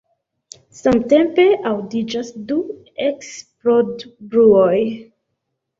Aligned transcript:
Samtempe 0.77 1.45
aŭdiĝas 1.73 2.33
du 2.49 2.59
eksplodbruoj. 3.11 4.77